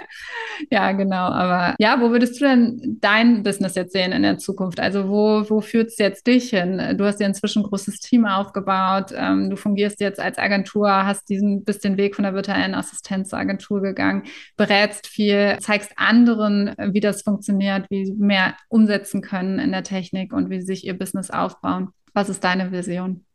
[0.71, 1.27] ja, genau.
[1.27, 4.79] Aber ja, wo würdest du denn dein Business jetzt sehen in der Zukunft?
[4.79, 6.95] Also wo, wo führt es jetzt dich hin?
[6.97, 9.11] Du hast dir inzwischen ein großes Team aufgebaut.
[9.15, 13.29] Ähm, du fungierst jetzt als Agentur, hast diesen bis den Weg von der virtuellen Assistenz
[13.29, 14.23] zur Agentur gegangen,
[14.57, 20.33] berätst viel, zeigst anderen, wie das funktioniert, wie sie mehr umsetzen können in der Technik
[20.33, 21.89] und wie sie sich ihr Business aufbauen.
[22.13, 23.25] Was ist deine Vision?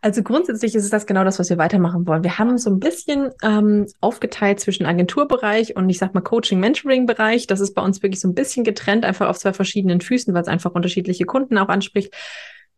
[0.00, 2.24] Also grundsätzlich ist es das genau das, was wir weitermachen wollen.
[2.24, 7.46] Wir haben so ein bisschen ähm, aufgeteilt zwischen Agenturbereich und ich sag mal Coaching-Mentoring-Bereich.
[7.46, 10.42] Das ist bei uns wirklich so ein bisschen getrennt, einfach auf zwei verschiedenen Füßen, weil
[10.42, 12.14] es einfach unterschiedliche Kunden auch anspricht.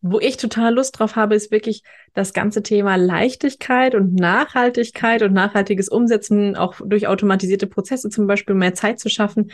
[0.06, 5.32] Wo ich total Lust drauf habe, ist wirklich das ganze Thema Leichtigkeit und Nachhaltigkeit und
[5.32, 9.50] nachhaltiges Umsetzen, auch durch automatisierte Prozesse zum Beispiel mehr Zeit zu schaffen,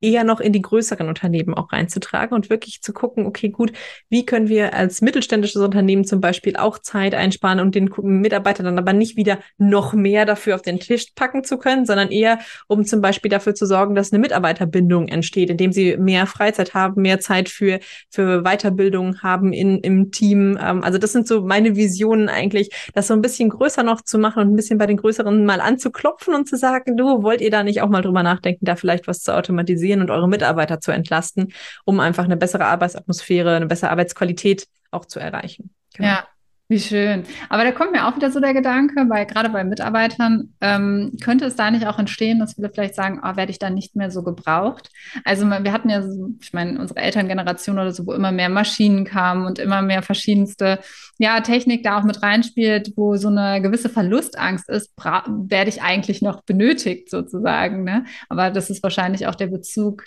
[0.00, 3.72] eher noch in die größeren Unternehmen auch reinzutragen und wirklich zu gucken, okay, gut,
[4.08, 8.78] wie können wir als mittelständisches Unternehmen zum Beispiel auch Zeit einsparen und den Mitarbeitern dann
[8.78, 12.84] aber nicht wieder noch mehr dafür auf den Tisch packen zu können, sondern eher, um
[12.84, 17.20] zum Beispiel dafür zu sorgen, dass eine Mitarbeiterbindung entsteht, indem sie mehr Freizeit haben, mehr
[17.20, 20.58] Zeit für, für Weiterbildung haben in, im Team.
[20.60, 24.18] Ähm, also das sind so meine Visionen eigentlich, das so ein bisschen größer noch zu
[24.18, 27.50] machen und ein bisschen bei den größeren mal anzuklopfen und zu sagen, du, wollt ihr
[27.50, 30.92] da nicht auch mal drüber nachdenken, da vielleicht was zu automatisieren und eure Mitarbeiter zu
[30.92, 31.52] entlasten,
[31.84, 35.74] um einfach eine bessere Arbeitsatmosphäre, eine bessere Arbeitsqualität auch zu erreichen.
[35.94, 36.08] Genau.
[36.08, 36.28] Ja,
[36.70, 37.24] wie schön.
[37.48, 41.44] Aber da kommt mir auch wieder so der Gedanke, weil gerade bei Mitarbeitern ähm, könnte
[41.46, 44.12] es da nicht auch entstehen, dass viele vielleicht sagen, oh, werde ich dann nicht mehr
[44.12, 44.88] so gebraucht.
[45.24, 49.04] Also wir hatten ja, so, ich meine, unsere Elterngeneration oder so, wo immer mehr Maschinen
[49.04, 50.78] kamen und immer mehr verschiedenste
[51.18, 56.22] ja, Technik da auch mit reinspielt, wo so eine gewisse Verlustangst ist, werde ich eigentlich
[56.22, 57.82] noch benötigt sozusagen.
[57.82, 58.04] Ne?
[58.28, 60.04] Aber das ist wahrscheinlich auch der Bezug,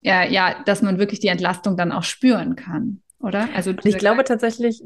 [0.00, 3.48] ja, ja, dass man wirklich die Entlastung dann auch spüren kann oder?
[3.54, 4.82] Also ich glaube tatsächlich,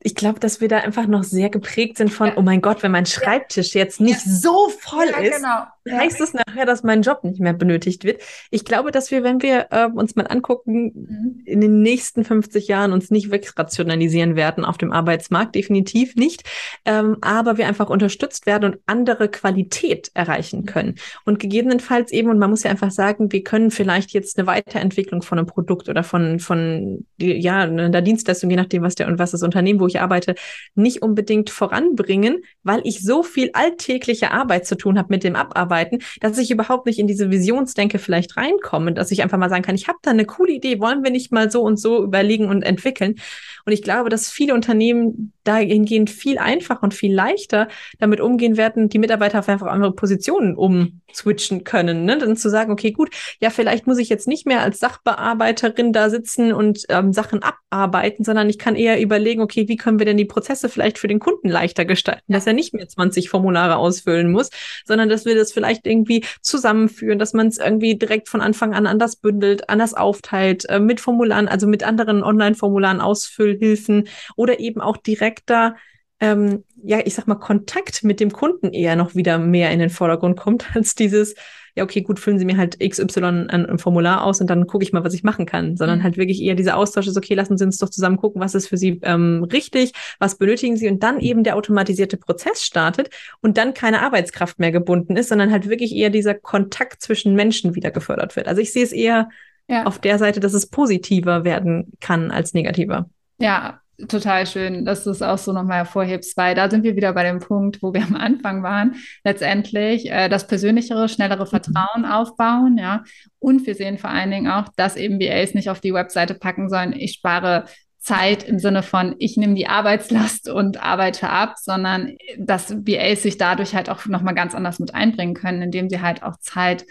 [0.00, 2.32] ich glaube, dass wir da einfach noch sehr geprägt sind von, ja.
[2.36, 3.82] oh mein Gott, wenn mein Schreibtisch ja.
[3.82, 4.32] jetzt nicht ja.
[4.32, 5.64] so voll ist, genau.
[5.90, 8.22] heißt es nachher, dass mein Job nicht mehr benötigt wird.
[8.52, 11.42] Ich glaube, dass wir, wenn wir äh, uns mal angucken, mhm.
[11.44, 16.44] in den nächsten 50 Jahren uns nicht wegrationalisieren werden auf dem Arbeitsmarkt, definitiv nicht,
[16.84, 20.66] ähm, aber wir einfach unterstützt werden und andere Qualität erreichen mhm.
[20.66, 20.94] können.
[21.24, 25.22] Und gegebenenfalls eben, und man muss ja einfach sagen, wir können vielleicht jetzt eine Weiterentwicklung
[25.22, 29.32] von einem Produkt oder von, von ja, einer Dienstleistung, je nachdem, was der und was
[29.32, 30.34] das Unternehmen, wo ich arbeite,
[30.74, 35.98] nicht unbedingt voranbringen, weil ich so viel alltägliche Arbeit zu tun habe mit dem Abarbeiten,
[36.20, 39.74] dass ich überhaupt nicht in diese Visionsdenke vielleicht reinkomme, dass ich einfach mal sagen kann,
[39.74, 42.62] ich habe da eine coole Idee, wollen wir nicht mal so und so überlegen und
[42.62, 43.16] entwickeln.
[43.64, 48.88] Und ich glaube, dass viele Unternehmen dahingehend viel einfacher und viel leichter damit umgehen werden,
[48.88, 52.04] die Mitarbeiter auf einfach andere Positionen umswitchen können.
[52.04, 52.18] Ne?
[52.18, 56.10] Dann zu sagen, okay, gut, ja, vielleicht muss ich jetzt nicht mehr als Sachbearbeiterin da
[56.10, 60.16] sitzen und ähm, Sachen abarbeiten, sondern ich kann eher überlegen, okay, wie können wir denn
[60.16, 64.30] die Prozesse vielleicht für den Kunden leichter gestalten, dass er nicht mehr 20 Formulare ausfüllen
[64.30, 64.50] muss,
[64.84, 68.86] sondern dass wir das vielleicht irgendwie zusammenführen, dass man es irgendwie direkt von Anfang an
[68.86, 74.96] anders bündelt, anders aufteilt, äh, mit Formularen, also mit anderen Online-Formularen, Ausfüllhilfen oder eben auch
[74.96, 75.76] direkt direkter,
[76.20, 79.90] ähm, ja, ich sag mal, Kontakt mit dem Kunden eher noch wieder mehr in den
[79.90, 81.34] Vordergrund kommt, als dieses,
[81.78, 84.82] ja, okay, gut, füllen Sie mir halt XY ein, ein Formular aus und dann gucke
[84.84, 86.02] ich mal, was ich machen kann, sondern mhm.
[86.02, 88.68] halt wirklich eher dieser Austausch ist, okay, lassen Sie uns doch zusammen gucken, was ist
[88.68, 93.10] für Sie ähm, richtig, was benötigen Sie und dann eben der automatisierte Prozess startet
[93.40, 97.74] und dann keine Arbeitskraft mehr gebunden ist, sondern halt wirklich eher dieser Kontakt zwischen Menschen
[97.76, 98.48] wieder gefördert wird.
[98.48, 99.28] Also ich sehe es eher
[99.68, 99.84] ja.
[99.84, 103.08] auf der Seite, dass es positiver werden kann als negativer.
[103.38, 107.12] Ja, total schön, dass du es auch so nochmal hervorhebst, weil da sind wir wieder
[107.12, 108.94] bei dem Punkt, wo wir am Anfang waren.
[109.24, 111.48] Letztendlich äh, das persönlichere, schnellere mhm.
[111.48, 113.02] Vertrauen aufbauen, ja.
[113.40, 116.68] Und wir sehen vor allen Dingen auch, dass eben VAs nicht auf die Webseite packen
[116.68, 117.64] sollen, ich spare
[117.98, 123.36] Zeit im Sinne von, ich nehme die Arbeitslast und arbeite ab, sondern dass VAs sich
[123.36, 126.86] dadurch halt auch nochmal ganz anders mit einbringen können, indem sie halt auch Zeit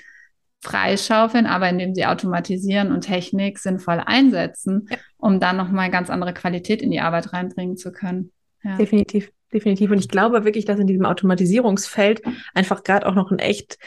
[0.67, 4.97] freischaufeln, aber indem sie automatisieren und Technik sinnvoll einsetzen, ja.
[5.17, 8.31] um dann nochmal ganz andere Qualität in die Arbeit reinbringen zu können.
[8.63, 8.77] Ja.
[8.77, 9.91] Definitiv, definitiv.
[9.91, 12.21] Und ich glaube wirklich, dass in diesem Automatisierungsfeld
[12.53, 13.77] einfach gerade auch noch ein echt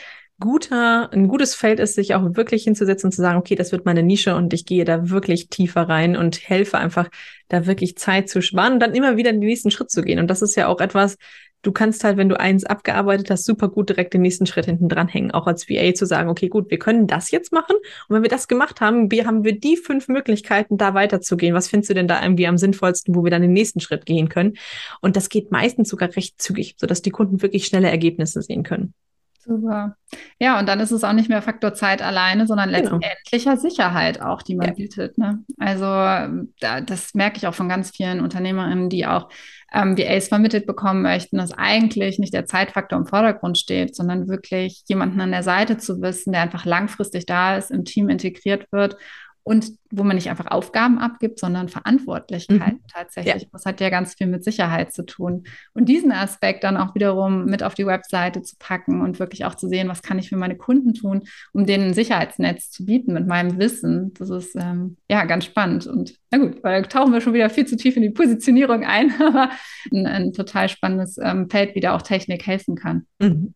[0.40, 3.84] guter, ein gutes Feld ist, sich auch wirklich hinzusetzen und zu sagen, okay, das wird
[3.84, 7.08] meine Nische und ich gehe da wirklich tiefer rein und helfe einfach,
[7.48, 10.18] da wirklich Zeit zu sparen und dann immer wieder den nächsten Schritt zu gehen.
[10.18, 11.18] Und das ist ja auch etwas,
[11.62, 14.88] du kannst halt, wenn du eins abgearbeitet hast, super gut direkt den nächsten Schritt hinten
[14.88, 15.30] dranhängen.
[15.30, 17.76] Auch als VA zu sagen, okay, gut, wir können das jetzt machen.
[18.08, 21.54] Und wenn wir das gemacht haben, wir haben wir die fünf Möglichkeiten, da weiterzugehen.
[21.54, 24.28] Was findest du denn da irgendwie am sinnvollsten, wo wir dann den nächsten Schritt gehen
[24.28, 24.54] können?
[25.00, 28.94] Und das geht meistens sogar recht zügig, sodass die Kunden wirklich schnelle Ergebnisse sehen können.
[29.42, 29.96] Super.
[30.38, 32.98] Ja, und dann ist es auch nicht mehr Faktor Zeit alleine, sondern genau.
[32.98, 34.74] letztendlicher Sicherheit auch, die man ja.
[34.74, 35.16] bietet.
[35.16, 35.42] Ne?
[35.58, 39.30] Also da, das merke ich auch von ganz vielen Unternehmerinnen, die auch
[39.72, 44.82] ähm, VAs vermittelt bekommen möchten, dass eigentlich nicht der Zeitfaktor im Vordergrund steht, sondern wirklich
[44.88, 48.96] jemanden an der Seite zu wissen, der einfach langfristig da ist, im Team integriert wird
[49.42, 52.86] und wo man nicht einfach Aufgaben abgibt, sondern Verantwortlichkeit mhm.
[52.92, 53.42] tatsächlich.
[53.42, 53.48] Ja.
[53.52, 55.44] Das hat ja ganz viel mit Sicherheit zu tun.
[55.72, 59.54] Und diesen Aspekt dann auch wiederum mit auf die Webseite zu packen und wirklich auch
[59.54, 61.22] zu sehen, was kann ich für meine Kunden tun,
[61.52, 64.12] um denen ein Sicherheitsnetz zu bieten mit meinem Wissen.
[64.14, 65.86] Das ist ähm, ja ganz spannend.
[65.86, 69.12] Und na gut, weil tauchen wir schon wieder viel zu tief in die Positionierung ein,
[69.20, 69.50] aber
[69.92, 73.06] ein, ein total spannendes ähm, Feld, wie da auch Technik helfen kann.
[73.18, 73.54] Mhm.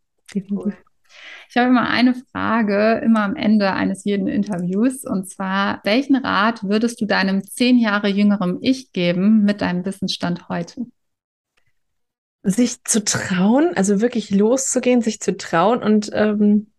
[0.50, 0.74] Cool.
[1.48, 5.04] Ich habe immer eine Frage, immer am Ende eines jeden Interviews.
[5.04, 10.48] Und zwar, welchen Rat würdest du deinem zehn Jahre jüngeren Ich geben mit deinem Wissensstand
[10.48, 10.86] heute?
[12.42, 16.72] Sich zu trauen, also wirklich loszugehen, sich zu trauen und ähm,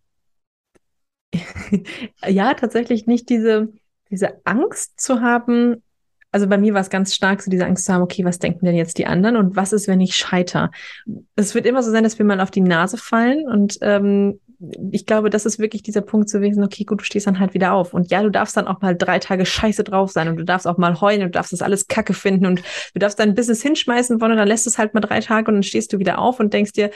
[2.26, 3.72] ja, tatsächlich nicht diese,
[4.10, 5.82] diese Angst zu haben.
[6.36, 8.66] Also bei mir war es ganz stark, so diese Angst zu haben, okay, was denken
[8.66, 10.70] denn jetzt die anderen und was ist, wenn ich scheiter?
[11.34, 14.38] Es wird immer so sein, dass wir mal auf die Nase fallen und ähm,
[14.92, 17.54] ich glaube, das ist wirklich dieser Punkt zu wissen, okay, gut, du stehst dann halt
[17.54, 17.94] wieder auf.
[17.94, 20.66] Und ja, du darfst dann auch mal drei Tage scheiße drauf sein und du darfst
[20.66, 23.62] auch mal heulen und du darfst das alles kacke finden und du darfst dein Business
[23.62, 26.18] hinschmeißen wollen und dann lässt es halt mal drei Tage und dann stehst du wieder
[26.18, 26.90] auf und denkst dir,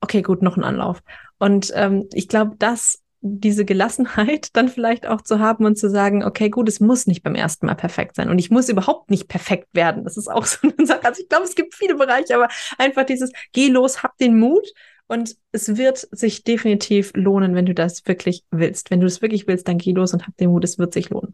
[0.00, 1.04] okay, gut, noch ein Anlauf.
[1.38, 6.24] Und ähm, ich glaube, dass diese Gelassenheit dann vielleicht auch zu haben und zu sagen,
[6.24, 9.28] okay, gut, es muss nicht beim ersten Mal perfekt sein und ich muss überhaupt nicht
[9.28, 10.02] perfekt werden.
[10.02, 11.04] Das ist auch so eine Sache.
[11.04, 14.66] Also ich glaube, es gibt viele Bereiche, aber einfach dieses, geh los, hab den Mut
[15.06, 18.90] und es wird sich definitiv lohnen, wenn du das wirklich willst.
[18.90, 21.10] Wenn du es wirklich willst, dann geh los und hab den Mut, es wird sich
[21.10, 21.32] lohnen.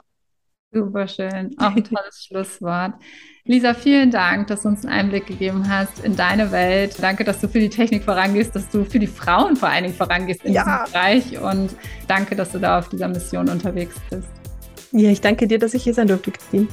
[0.70, 1.54] Super schön.
[1.58, 2.94] Auch ein tolles Schlusswort.
[3.44, 6.96] Lisa, vielen Dank, dass du uns einen Einblick gegeben hast in deine Welt.
[7.00, 9.96] Danke, dass du für die Technik vorangehst, dass du für die Frauen vor allen Dingen
[9.96, 10.64] vorangehst in ja.
[10.64, 11.40] diesem Bereich.
[11.40, 11.74] Und
[12.06, 14.28] danke, dass du da auf dieser Mission unterwegs bist.
[14.92, 16.68] Ja, ich danke dir, dass ich hier sein durfte, Christine.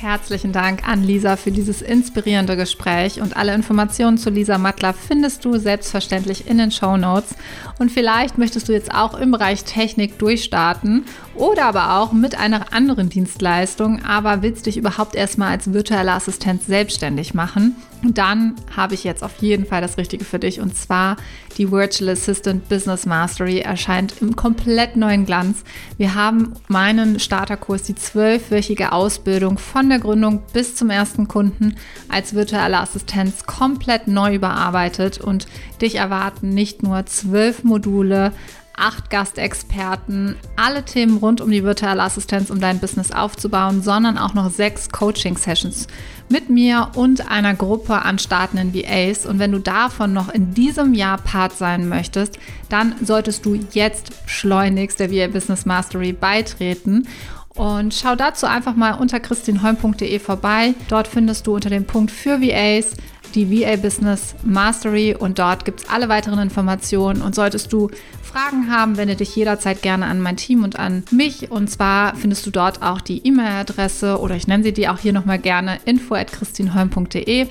[0.00, 5.44] Herzlichen Dank an Lisa für dieses inspirierende Gespräch und alle Informationen zu Lisa Mattler findest
[5.44, 7.34] du selbstverständlich in den Show Notes.
[7.78, 11.04] Und vielleicht möchtest du jetzt auch im Bereich Technik durchstarten
[11.38, 16.62] oder aber auch mit einer anderen Dienstleistung, aber willst dich überhaupt erstmal als virtuelle Assistent
[16.62, 17.76] selbstständig machen.
[18.02, 21.16] dann habe ich jetzt auf jeden Fall das Richtige für dich und zwar
[21.56, 25.64] die Virtual Assistant Business Mastery erscheint im komplett neuen Glanz.
[25.96, 31.74] Wir haben meinen Starterkurs, die zwölfwöchige Ausbildung von der Gründung bis zum ersten Kunden
[32.08, 38.32] als virtuelle Assistenz komplett neu überarbeitet und dich erwarten nicht nur zwölf Module,
[38.78, 44.34] acht Gastexperten, alle Themen rund um die virtuelle Assistenz, um dein Business aufzubauen, sondern auch
[44.34, 45.88] noch sechs Coaching-Sessions
[46.28, 49.26] mit mir und einer Gruppe an startenden VAs.
[49.26, 52.38] Und wenn du davon noch in diesem Jahr Part sein möchtest,
[52.68, 57.08] dann solltest du jetzt schleunigst der VA Business Mastery beitreten.
[57.48, 60.74] Und schau dazu einfach mal unter christinholm.de vorbei.
[60.88, 62.94] Dort findest du unter dem Punkt für VAs
[63.34, 67.22] die VA Business Mastery und dort gibt es alle weiteren Informationen.
[67.22, 67.90] Und solltest du
[68.22, 71.50] Fragen haben, wende dich jederzeit gerne an mein Team und an mich.
[71.50, 75.12] Und zwar findest du dort auch die E-Mail-Adresse oder ich nenne sie dir auch hier
[75.12, 77.48] nochmal gerne info at christinholm.de.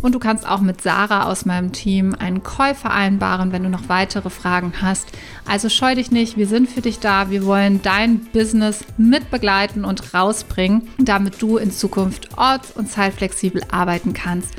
[0.00, 3.88] Und du kannst auch mit Sarah aus meinem Team einen Call vereinbaren, wenn du noch
[3.88, 5.08] weitere Fragen hast.
[5.44, 7.30] Also scheu dich nicht, wir sind für dich da.
[7.30, 13.62] Wir wollen dein Business mit begleiten und rausbringen, damit du in Zukunft orts- und zeitflexibel
[13.70, 14.54] arbeiten kannst.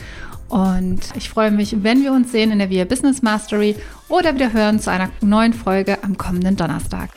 [0.50, 3.76] Und ich freue mich, wenn wir uns sehen in der VIA Business Mastery
[4.08, 7.10] oder wieder hören zu einer neuen Folge am kommenden Donnerstag.